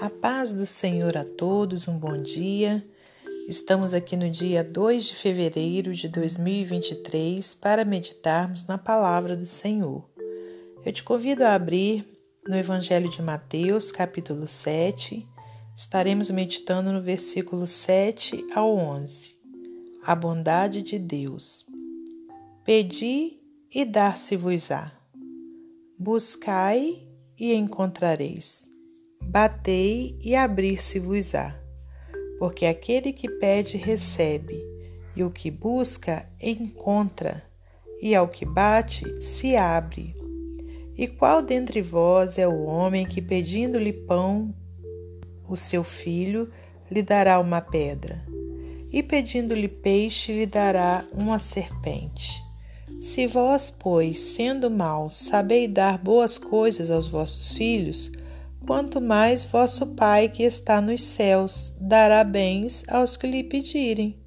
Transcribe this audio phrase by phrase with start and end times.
[0.00, 2.82] A paz do Senhor a todos, um bom dia.
[3.46, 10.08] Estamos aqui no dia 2 de fevereiro de 2023 para meditarmos na palavra do Senhor.
[10.86, 12.02] Eu te convido a abrir
[12.48, 15.28] no Evangelho de Mateus, capítulo 7.
[15.76, 19.36] Estaremos meditando no versículo 7 ao 11.
[20.02, 21.66] A bondade de Deus.
[22.64, 23.38] Pedi
[23.70, 24.92] e dar-se-vos-á.
[25.98, 27.06] Buscai
[27.38, 28.69] e encontrareis
[29.24, 31.56] Batei e abrir-se-vos-á.
[32.38, 34.58] Porque aquele que pede, recebe,
[35.14, 37.44] e o que busca, encontra,
[38.00, 40.14] e ao que bate, se abre.
[40.96, 44.54] E qual dentre vós é o homem que, pedindo-lhe pão,
[45.48, 46.50] o seu filho,
[46.90, 48.24] lhe dará uma pedra?
[48.92, 52.42] E pedindo-lhe peixe, lhe dará uma serpente?
[53.00, 58.12] Se vós, pois, sendo maus, sabeis dar boas coisas aos vossos filhos,
[58.66, 64.18] quanto mais vosso Pai que está nos céus dará bens aos que lhe pedirem.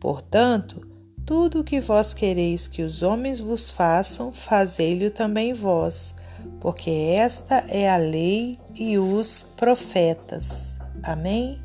[0.00, 0.86] Portanto,
[1.26, 6.14] tudo o que vós quereis que os homens vos façam, fazei-lhe também vós,
[6.60, 10.76] porque esta é a lei e os profetas.
[11.02, 11.58] Amém?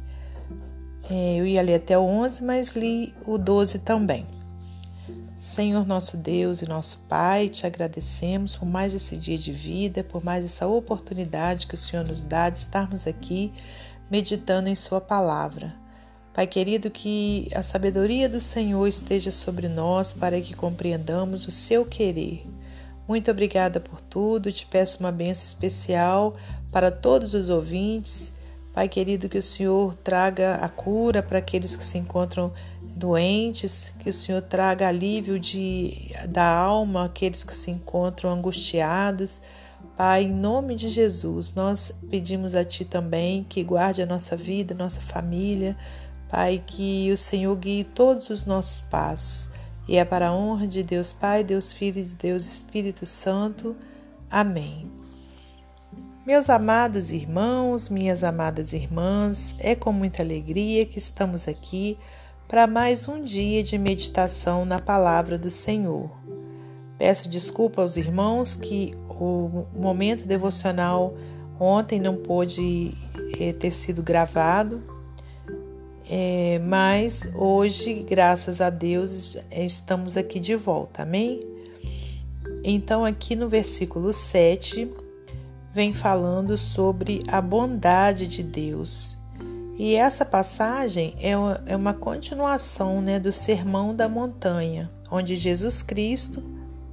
[1.10, 4.26] É, eu ia ler até o 11, mas li o 12 também.
[5.40, 10.22] Senhor nosso Deus e nosso Pai, te agradecemos por mais esse dia de vida, por
[10.22, 13.54] mais essa oportunidade que o Senhor nos dá de estarmos aqui
[14.12, 15.74] meditando em Sua palavra.
[16.34, 21.86] Pai querido, que a sabedoria do Senhor esteja sobre nós para que compreendamos o seu
[21.86, 22.46] querer.
[23.08, 26.36] Muito obrigada por tudo, te peço uma bênção especial
[26.70, 28.34] para todos os ouvintes.
[28.74, 32.54] Pai querido, que o Senhor traga a cura para aqueles que se encontram
[32.96, 39.42] doentes, que o Senhor traga alívio de, da alma àqueles que se encontram angustiados.
[39.98, 44.74] Pai, em nome de Jesus, nós pedimos a Ti também que guarde a nossa vida,
[44.74, 45.78] nossa família.
[46.30, 49.50] Pai, que o Senhor guie todos os nossos passos.
[49.88, 53.76] E é para a honra de Deus Pai, Deus Filho e de Deus Espírito Santo.
[54.30, 54.90] Amém.
[56.26, 61.98] Meus amados irmãos, minhas amadas irmãs, é com muita alegria que estamos aqui
[62.50, 66.10] para mais um dia de meditação na palavra do Senhor.
[66.98, 71.14] Peço desculpa aos irmãos que o momento devocional
[71.60, 72.92] ontem não pôde
[73.40, 74.82] é, ter sido gravado,
[76.10, 81.40] é, mas hoje, graças a Deus, estamos aqui de volta, amém?
[82.64, 84.92] Então, aqui no versículo 7,
[85.72, 89.19] vem falando sobre a bondade de Deus
[89.80, 95.82] e essa passagem é uma, é uma continuação né, do Sermão da Montanha, onde Jesus
[95.82, 96.44] Cristo,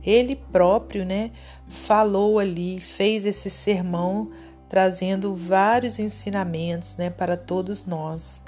[0.04, 1.32] ele próprio, né,
[1.68, 4.30] falou ali, fez esse sermão
[4.68, 8.40] trazendo vários ensinamentos né, para todos nós.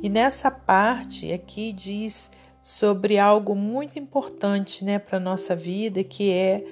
[0.00, 2.30] E nessa parte aqui diz
[2.62, 6.64] sobre algo muito importante né, para a nossa vida, que é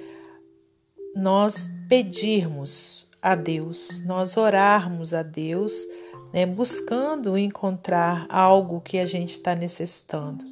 [1.13, 5.85] nós pedirmos a Deus, nós orarmos a Deus
[6.33, 10.43] né, buscando encontrar algo que a gente está necessitando.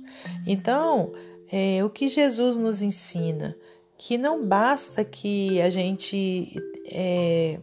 [0.46, 1.12] Então,
[1.52, 3.56] é, o que Jesus nos ensina?
[3.98, 6.54] Que não basta que a gente
[6.92, 7.60] é,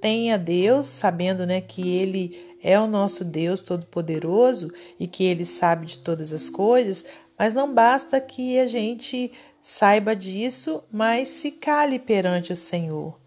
[0.00, 5.86] tenha Deus, sabendo né, que Ele é o nosso Deus Todo-Poderoso e que Ele sabe
[5.86, 7.04] de todas as coisas,
[7.38, 9.30] mas não basta que a gente
[9.60, 13.18] saiba disso, mas se cale perante o Senhor.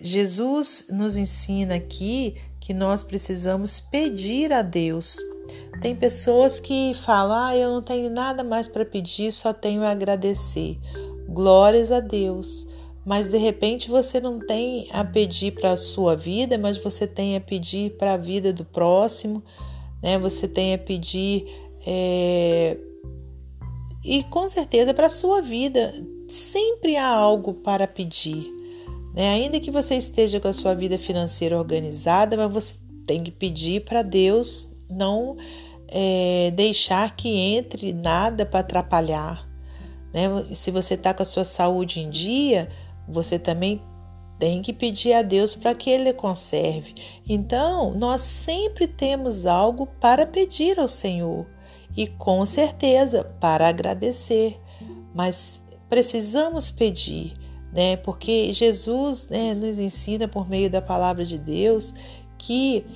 [0.00, 2.36] Jesus nos ensina aqui
[2.66, 5.18] que nós precisamos pedir a Deus.
[5.80, 9.90] Tem pessoas que falam: "Ah, eu não tenho nada mais para pedir, só tenho a
[9.90, 10.76] agradecer".
[11.28, 12.66] Glórias a Deus.
[13.04, 17.36] Mas de repente você não tem a pedir para a sua vida, mas você tem
[17.36, 19.44] a pedir para a vida do próximo,
[20.02, 20.18] né?
[20.18, 21.46] Você tem a pedir
[21.86, 22.76] é...
[24.02, 25.94] e com certeza para a sua vida
[26.28, 28.55] sempre há algo para pedir.
[29.16, 29.30] Né?
[29.30, 32.74] Ainda que você esteja com a sua vida financeira organizada, mas você
[33.06, 35.38] tem que pedir para Deus não
[35.88, 39.48] é, deixar que entre nada para atrapalhar.
[40.12, 40.28] Né?
[40.54, 42.68] Se você está com a sua saúde em dia,
[43.08, 43.80] você também
[44.38, 46.94] tem que pedir a Deus para que Ele conserve.
[47.26, 51.46] Então, nós sempre temos algo para pedir ao Senhor
[51.96, 54.54] e com certeza para agradecer,
[55.14, 57.45] mas precisamos pedir
[57.76, 57.98] né?
[57.98, 61.92] Porque Jesus né, nos ensina por meio da palavra de Deus
[62.38, 62.86] que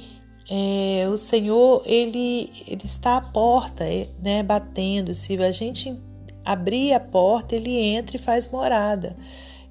[0.48, 5.14] é, o Senhor ele, ele está à porta, é, né, batendo.
[5.14, 5.94] Se a gente
[6.42, 9.16] abrir a porta, ele entra e faz morada.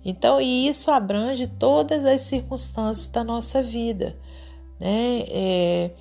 [0.06, 4.16] Então, e isso abrange todas as circunstâncias da nossa vida.
[4.80, 5.24] né?
[5.28, 5.92] É,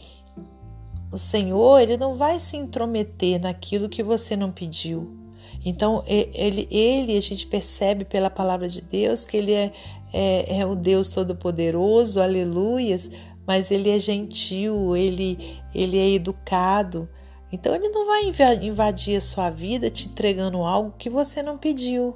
[1.10, 5.17] o Senhor, ele não vai se intrometer naquilo que você não pediu.
[5.64, 9.72] Então, ele, ele, a gente percebe pela palavra de Deus que ele é,
[10.12, 13.10] é, é o Deus Todo-Poderoso, aleluias,
[13.46, 17.08] mas ele é gentil, ele, ele é educado.
[17.50, 18.24] Então, ele não vai
[18.60, 22.14] invadir a sua vida te entregando algo que você não pediu.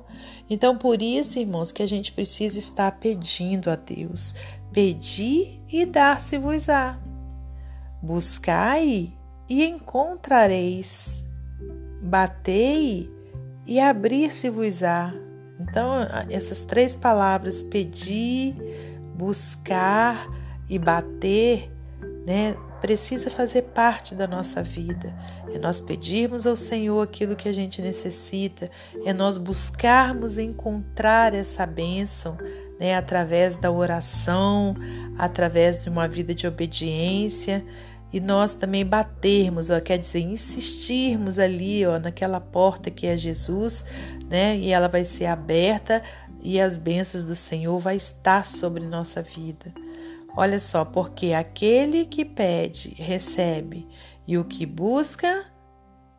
[0.48, 4.34] Então, por isso, irmãos, que a gente precisa estar pedindo a Deus.
[4.72, 7.00] Pedir e dar-se-vos-á.
[8.02, 9.12] Buscai
[9.48, 11.26] e encontrareis.
[12.02, 13.11] Batei
[13.66, 15.12] e abrir-se-vos-á.
[15.60, 15.92] Então,
[16.28, 18.56] essas três palavras, pedir,
[19.14, 20.26] buscar
[20.68, 21.70] e bater,
[22.26, 25.14] né, precisa fazer parte da nossa vida.
[25.54, 28.70] É nós pedirmos ao Senhor aquilo que a gente necessita,
[29.04, 32.36] é nós buscarmos encontrar essa bênção,
[32.80, 34.74] né, através da oração,
[35.16, 37.64] através de uma vida de obediência
[38.12, 43.84] e nós também batermos, ó, quer dizer, insistirmos ali, ó, naquela porta que é Jesus,
[44.28, 44.56] né?
[44.58, 46.02] E ela vai ser aberta
[46.42, 49.72] e as bênçãos do Senhor vai estar sobre nossa vida.
[50.36, 53.86] Olha só, porque aquele que pede, recebe,
[54.26, 55.46] e o que busca,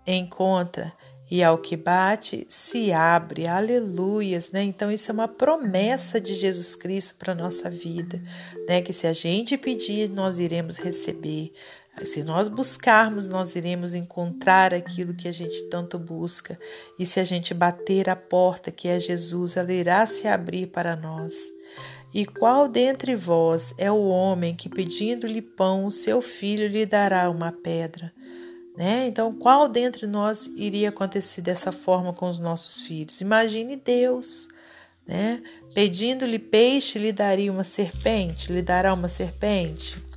[0.06, 0.94] encontra,
[1.30, 3.48] e ao que bate, se abre.
[3.48, 4.62] Aleluias, né?
[4.64, 8.22] Então isso é uma promessa de Jesus Cristo para nossa vida,
[8.68, 8.82] né?
[8.82, 11.52] Que se a gente pedir, nós iremos receber.
[12.02, 16.60] Se nós buscarmos, nós iremos encontrar aquilo que a gente tanto busca.
[16.98, 20.96] E se a gente bater a porta, que é Jesus, ela irá se abrir para
[20.96, 21.34] nós.
[22.14, 27.30] E qual dentre vós é o homem que, pedindo-lhe pão, o seu filho lhe dará
[27.30, 28.12] uma pedra?
[28.76, 29.08] Né?
[29.08, 33.22] Então, qual dentre nós iria acontecer dessa forma com os nossos filhos?
[33.22, 34.48] Imagine Deus,
[35.06, 35.44] né?
[35.76, 40.13] Pedindo-lhe peixe, lhe daria uma serpente, lhe dará uma serpente.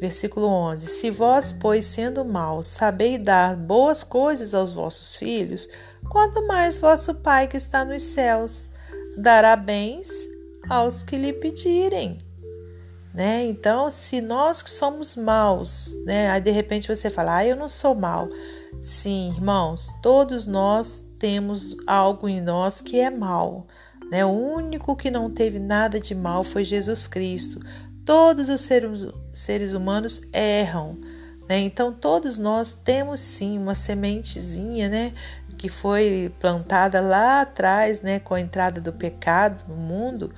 [0.00, 5.68] Versículo 11: Se vós, pois, sendo maus, sabeis dar boas coisas aos vossos filhos,
[6.08, 8.70] quanto mais vosso Pai que está nos céus
[9.18, 10.10] dará bens
[10.68, 12.18] aos que lhe pedirem.
[13.12, 13.44] Né?
[13.44, 16.30] Então, se nós que somos maus, né?
[16.30, 18.28] Aí de repente você fala: "Ah, eu não sou mal".
[18.80, 23.66] Sim, irmãos, todos nós temos algo em nós que é mal.
[24.10, 24.24] Né?
[24.24, 27.60] O único que não teve nada de mal foi Jesus Cristo.
[28.04, 30.98] Todos os seres, humanos erram,
[31.48, 31.58] né?
[31.58, 35.12] Então todos nós temos sim uma sementezinha, né?
[35.58, 38.18] Que foi plantada lá atrás, né?
[38.18, 40.32] Com a entrada do pecado no mundo,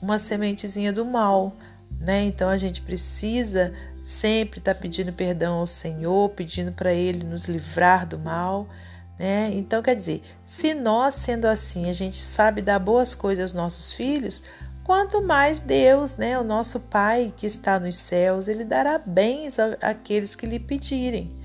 [0.00, 1.56] uma sementezinha do mal,
[2.00, 2.22] né?
[2.24, 3.72] Então a gente precisa
[4.02, 8.68] sempre estar tá pedindo perdão ao Senhor, pedindo para Ele nos livrar do mal.
[9.18, 9.50] Né?
[9.54, 13.94] Então, quer dizer, se nós, sendo assim, a gente sabe dar boas coisas aos nossos
[13.94, 14.42] filhos,
[14.86, 20.36] quanto mais Deus, né, o nosso Pai que está nos céus, ele dará bens àqueles
[20.36, 21.36] que lhe pedirem.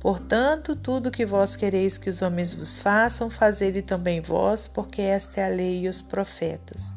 [0.00, 5.42] Portanto, tudo que vós quereis que os homens vos façam, fazei-lhe também vós, porque esta
[5.42, 6.94] é a lei e os profetas.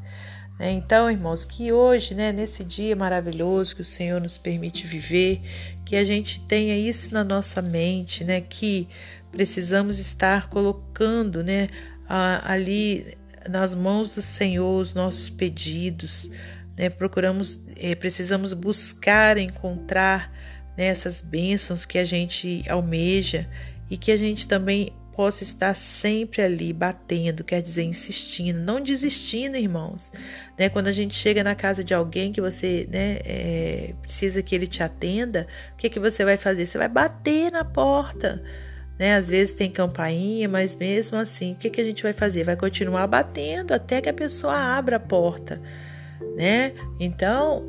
[0.58, 0.72] Né?
[0.72, 5.42] Então, irmãos, que hoje, né, nesse dia maravilhoso que o Senhor nos permite viver,
[5.84, 8.88] que a gente tenha isso na nossa mente, né, que
[9.30, 11.68] precisamos estar colocando, né,
[12.08, 13.18] ali
[13.50, 16.30] nas mãos do Senhor os nossos pedidos,
[16.78, 16.90] né?
[16.90, 20.32] Procuramos, é, precisamos buscar encontrar
[20.78, 23.48] né, essas bênçãos que a gente almeja
[23.90, 29.58] e que a gente também possa estar sempre ali batendo, quer dizer, insistindo, não desistindo,
[29.58, 30.12] irmãos.
[30.58, 30.70] Né?
[30.70, 34.66] Quando a gente chega na casa de alguém que você né, é, precisa que ele
[34.66, 36.66] te atenda, o que, que você vai fazer?
[36.66, 38.42] Você vai bater na porta
[39.02, 39.16] né?
[39.16, 42.44] Às vezes tem campainha, mas mesmo assim, o que, que a gente vai fazer?
[42.44, 45.60] Vai continuar batendo até que a pessoa abra a porta,
[46.38, 46.74] né?
[47.00, 47.68] Então,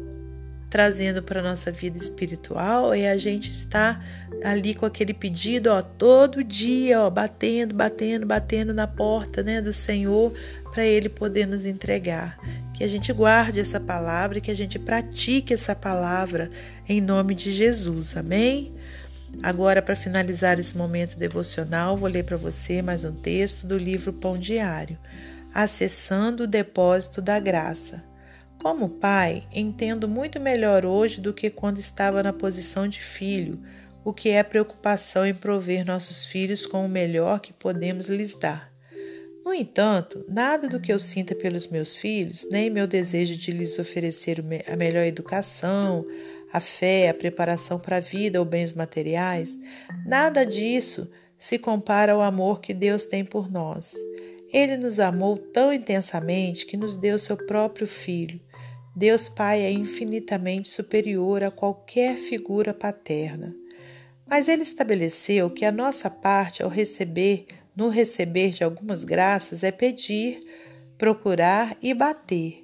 [0.68, 4.04] trazendo para a nossa vida espiritual é a gente estar
[4.44, 9.72] ali com aquele pedido, ó, todo dia, ó, batendo, batendo, batendo na porta, né, do
[9.72, 10.34] Senhor,
[10.70, 12.38] para ele poder nos entregar.
[12.74, 16.50] Que a gente guarde essa palavra que a gente pratique essa palavra
[16.86, 18.18] em nome de Jesus.
[18.18, 18.74] Amém?
[19.40, 24.12] Agora, para finalizar esse momento devocional, vou ler para você mais um texto do livro
[24.12, 24.98] Pão Diário,
[25.54, 28.04] Acessando o Depósito da Graça.
[28.62, 33.60] Como pai, entendo muito melhor hoje do que quando estava na posição de filho,
[34.04, 38.72] o que é preocupação em prover nossos filhos com o melhor que podemos lhes dar.
[39.44, 43.76] No entanto, nada do que eu sinta pelos meus filhos, nem meu desejo de lhes
[43.76, 46.06] oferecer a melhor educação,
[46.52, 49.59] a fé, a preparação para a vida ou bens materiais,
[50.04, 53.94] nada disso se compara ao amor que Deus tem por nós.
[54.52, 58.38] Ele nos amou tão intensamente que nos deu seu próprio Filho.
[58.94, 63.56] Deus Pai é infinitamente superior a qualquer figura paterna.
[64.26, 69.71] Mas ele estabeleceu que a nossa parte ao receber, no receber de algumas graças, é
[69.71, 70.42] pedir,
[70.99, 72.62] procurar e bater.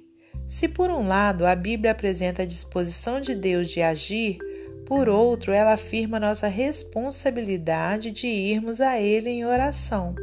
[0.49, 4.39] Se por um lado a Bíblia apresenta a disposição de Deus de agir,
[4.83, 10.15] por outro ela afirma nossa responsabilidade de irmos a Ele em oração.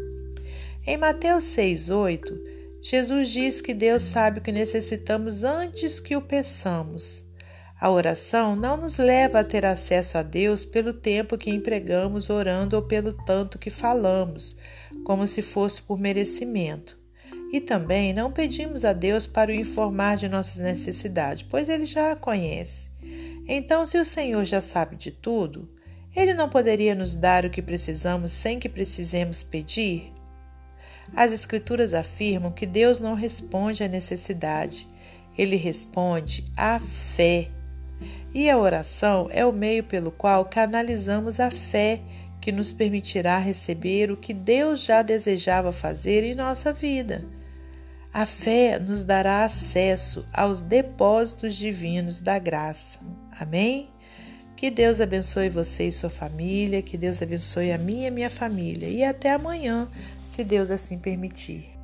[0.84, 2.24] Em Mateus 6,8,
[2.82, 7.24] Jesus diz que Deus sabe o que necessitamos antes que o peçamos.
[7.80, 12.74] A oração não nos leva a ter acesso a Deus pelo tempo que empregamos orando
[12.74, 14.56] ou pelo tanto que falamos,
[15.04, 17.05] como se fosse por merecimento.
[17.56, 22.12] E também não pedimos a Deus para o informar de nossas necessidades, pois ele já
[22.12, 22.90] a conhece.
[23.48, 25.66] Então, se o Senhor já sabe de tudo,
[26.14, 30.12] ele não poderia nos dar o que precisamos sem que precisemos pedir?
[31.14, 34.86] As Escrituras afirmam que Deus não responde à necessidade,
[35.38, 37.48] ele responde à fé.
[38.34, 42.02] E a oração é o meio pelo qual canalizamos a fé
[42.38, 47.24] que nos permitirá receber o que Deus já desejava fazer em nossa vida.
[48.16, 52.98] A fé nos dará acesso aos depósitos divinos da graça.
[53.38, 53.90] Amém?
[54.56, 58.88] Que Deus abençoe você e sua família, que Deus abençoe a minha e minha família.
[58.88, 59.86] E até amanhã,
[60.30, 61.75] se Deus assim permitir.